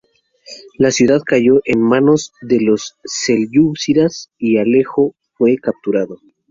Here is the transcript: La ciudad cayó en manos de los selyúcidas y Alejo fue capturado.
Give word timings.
La 0.79 0.89
ciudad 0.89 1.21
cayó 1.23 1.61
en 1.63 1.79
manos 1.79 2.33
de 2.41 2.59
los 2.59 2.95
selyúcidas 3.05 4.31
y 4.39 4.57
Alejo 4.57 5.13
fue 5.37 5.57
capturado. 5.57 6.17